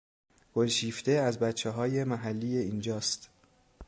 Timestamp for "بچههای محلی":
1.39-2.57